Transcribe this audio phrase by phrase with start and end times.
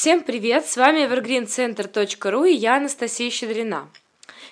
[0.00, 0.66] Всем привет!
[0.66, 3.90] С вами evergreencenter.ru и я Анастасия Щедрина.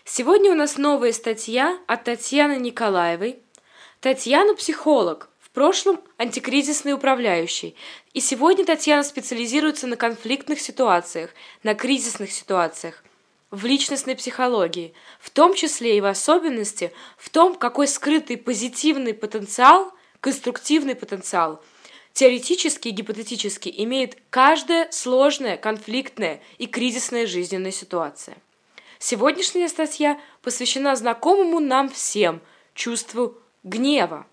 [0.04, 3.38] Сегодня у нас новая статья от Татьяны Николаевой.
[4.00, 7.76] Татьяна– психолог, в прошлом– антикризисный управляющий.
[8.12, 11.30] И сегодня Татьяна специализируется на конфликтных ситуациях,
[11.62, 13.02] на кризисных ситуациях,
[13.50, 19.94] в личностной психологии, в том числе и в особенности в том, какой скрытый позитивный потенциал,
[20.20, 21.64] конструктивный потенциал–
[22.12, 28.36] теоретически и гипотетически имеет каждая сложная, конфликтная и кризисная жизненная ситуация.
[28.98, 32.40] Сегодняшняя статья посвящена знакомому нам всем
[32.74, 34.26] чувству гнева.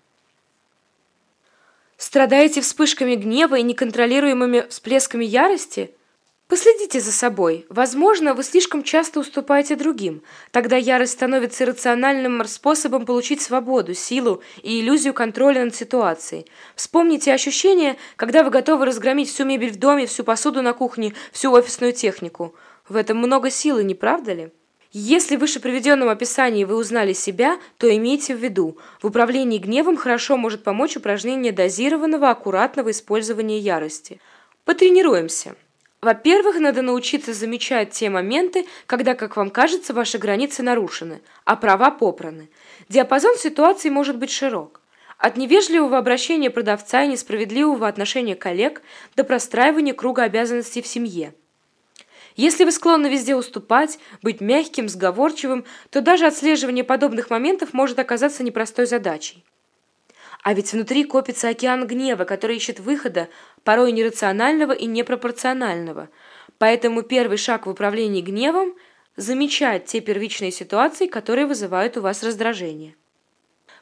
[1.96, 5.92] Страдаете вспышками гнева и неконтролируемыми всплесками ярости–
[6.48, 7.66] Последите за собой.
[7.68, 10.22] Возможно, вы слишком часто уступаете другим.
[10.52, 16.46] Тогда ярость становится рациональным способом получить свободу, силу и иллюзию контроля над ситуацией.
[16.76, 21.50] Вспомните ощущение, когда вы готовы разгромить всю мебель в доме, всю посуду на кухне, всю
[21.50, 22.54] офисную технику.
[22.88, 24.50] В этом много силы, не правда ли?
[24.92, 29.96] Если в выше приведенном описании вы узнали себя, то имейте в виду, в управлении гневом
[29.96, 34.20] хорошо может помочь упражнение дозированного, аккуратного использования ярости.
[34.64, 35.56] Потренируемся.
[36.02, 41.90] Во-первых, надо научиться замечать те моменты, когда, как вам кажется, ваши границы нарушены, а права
[41.90, 42.50] попраны.
[42.88, 44.80] Диапазон ситуации может быть широк.
[45.18, 48.82] От невежливого обращения продавца и несправедливого отношения коллег
[49.16, 51.34] до простраивания круга обязанностей в семье.
[52.36, 58.42] Если вы склонны везде уступать, быть мягким, сговорчивым, то даже отслеживание подобных моментов может оказаться
[58.42, 59.42] непростой задачей.
[60.46, 63.28] А ведь внутри копится океан гнева, который ищет выхода,
[63.64, 66.08] порой нерационального и непропорционального.
[66.58, 68.76] Поэтому первый шаг в управлении гневом–
[69.16, 72.94] замечать те первичные ситуации, которые вызывают у вас раздражение.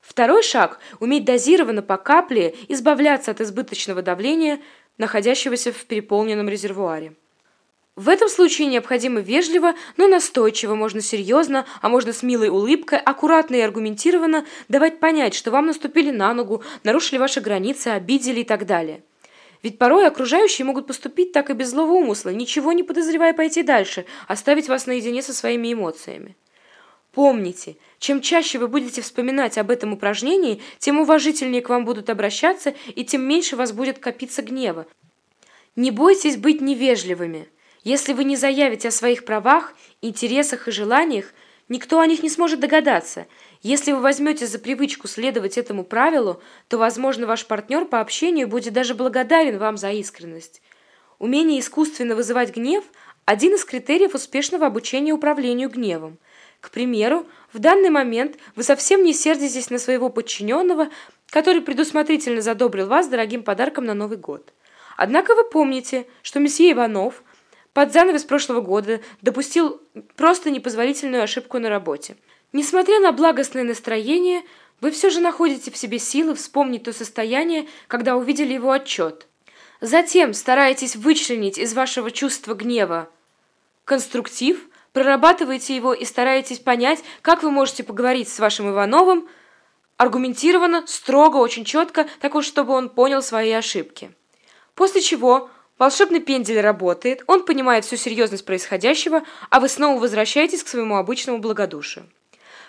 [0.00, 4.58] Второй шаг– уметь дозированно по капле избавляться от избыточного давления,
[4.96, 7.12] находящегося в переполненном резервуаре.
[7.96, 13.54] В этом случае необходимо вежливо, но настойчиво, можно серьезно, а можно с милой улыбкой, аккуратно
[13.54, 18.66] и аргументированно давать понять, что вам наступили на ногу, нарушили ваши границы, обидели и так
[18.66, 19.04] далее.
[19.62, 24.06] Ведь порой окружающие могут поступить так и без злого умысла, ничего не подозревая пойти дальше,
[24.26, 26.36] оставить вас наедине со своими эмоциями.
[27.12, 32.74] Помните, чем чаще вы будете вспоминать об этом упражнении, тем уважительнее к вам будут обращаться
[32.94, 34.86] и тем меньше вас будет копиться гнева.
[35.76, 37.48] Не бойтесь быть невежливыми.
[37.84, 41.26] Если вы не заявите о своих правах, интересах и желаниях,
[41.68, 43.26] никто о них не сможет догадаться.
[43.60, 48.72] Если вы возьмете за привычку следовать этому правилу, то, возможно, ваш партнер по общению будет
[48.72, 50.62] даже благодарен вам за искренность.
[51.18, 52.84] Умение искусственно вызывать гнев–
[53.26, 56.18] один из критериев успешного обучения управлению гневом.
[56.60, 60.88] К примеру, в данный момент вы совсем не сердитесь на своего подчиненного,
[61.28, 64.52] который предусмотрительно задобрил вас дорогим подарком на Новый год.
[64.96, 67.22] Однако вы помните, что месье Иванов–
[67.74, 69.82] под занавес прошлого года допустил
[70.16, 72.16] просто непозволительную ошибку на работе.
[72.52, 74.42] Несмотря на благостное настроение,
[74.80, 79.26] вы все же находите в себе силы вспомнить то состояние, когда увидели его отчет.
[79.80, 83.10] Затем стараетесь вычленить из вашего чувства гнева
[83.84, 89.28] конструктив, прорабатываете его и стараетесь понять, как вы можете поговорить с вашим Ивановым
[89.96, 94.12] аргументированно, строго, очень четко, так уж, чтобы он понял свои ошибки.
[94.74, 100.68] После чего Волшебный пендель работает, он понимает всю серьезность происходящего, а вы снова возвращаетесь к
[100.68, 102.08] своему обычному благодушию.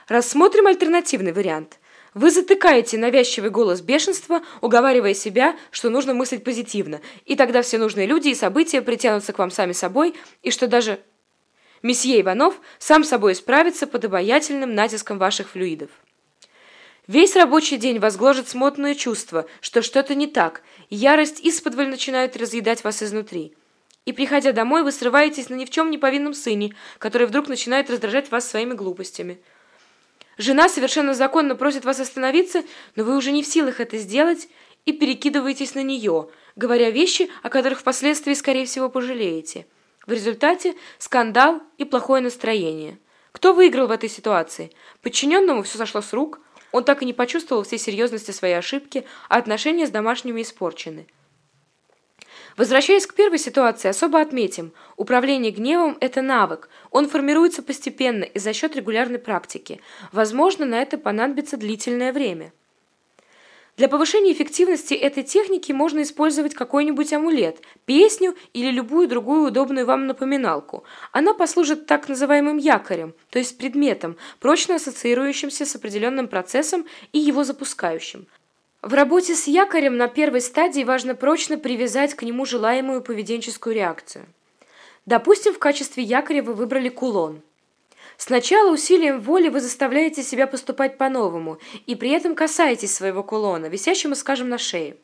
[0.07, 1.79] Рассмотрим альтернативный вариант.
[2.15, 8.07] Вы затыкаете навязчивый голос бешенства, уговаривая себя, что нужно мыслить позитивно, и тогда все нужные
[8.07, 10.99] люди и события притянутся к вам сами собой, и что даже
[11.83, 15.89] месье Иванов сам собой справится под обаятельным натиском ваших флюидов.
[17.07, 18.47] Весь рабочий день вас гложет
[18.97, 23.53] чувство, что что-то не так, ярость исподволь начинает разъедать вас изнутри.
[24.05, 27.91] И, приходя домой, вы срываетесь на ни в чем не повинном сыне, который вдруг начинает
[27.91, 29.39] раздражать вас своими глупостями.
[30.37, 32.63] Жена совершенно законно просит вас остановиться,
[32.95, 34.49] но вы уже не в силах это сделать
[34.85, 39.67] и перекидываетесь на нее, говоря вещи, о которых впоследствии, скорее всего, пожалеете.
[40.07, 42.97] В результате скандал и плохое настроение.
[43.31, 44.71] Кто выиграл в этой ситуации?
[45.01, 46.39] Подчиненному все сошло с рук–
[46.75, 51.07] он так и не почувствовал всей серьезности своей ошибки, а отношения с домашними испорчены.
[52.57, 56.67] Возвращаясь к первой ситуации, особо отметим, управление гневом– это навык.
[56.91, 59.79] Он формируется постепенно и за счет регулярной практики.
[60.11, 62.51] Возможно, на это понадобится длительное время.
[63.77, 70.07] Для повышения эффективности этой техники можно использовать какой-нибудь амулет, песню или любую другую удобную вам
[70.07, 70.85] напоминалку.
[71.11, 77.43] Она послужит так называемым якорем, то есть предметом, прочно ассоциирующимся с определенным процессом и его
[77.43, 78.27] запускающим.
[78.81, 84.25] В работе с якорем на первой стадии важно прочно привязать к нему желаемую поведенческую реакцию.
[85.05, 87.41] Допустим, в качестве якоря вы выбрали кулон.
[88.17, 94.13] Сначала усилием воли вы заставляете себя поступать по-новому и при этом касаетесь своего кулона, висящего,
[94.13, 94.97] скажем, на шее.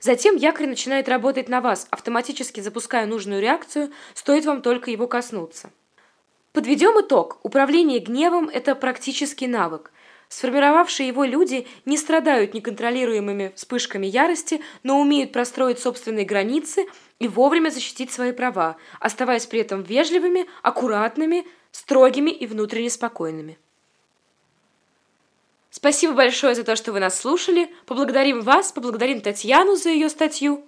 [0.00, 5.70] Затем якорь начинает работать на вас, автоматически запуская нужную реакцию, стоит вам только его коснуться.
[6.52, 7.38] Подведем итог.
[7.42, 9.92] Управление гневом– это практический навык.
[10.28, 16.86] Сформировавшие его люди не страдают неконтролируемыми вспышками ярости, но умеют простроить собственные границы
[17.18, 21.46] и вовремя защитить свои права, оставаясь при этом вежливыми, аккуратными,
[21.78, 23.56] строгими и внутренне спокойными.
[25.70, 27.72] Спасибо большое за то, что вы нас слушали.
[27.86, 30.66] Поблагодарим вас, поблагодарим Татьяну за ее статью.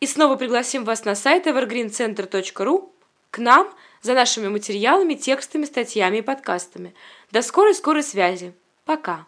[0.00, 2.90] И снова пригласим вас на сайт evergreencenter.ru
[3.30, 6.92] к нам за нашими материалами, текстами, статьями и подкастами.
[7.30, 8.52] До скорой-скорой связи.
[8.84, 9.26] Пока.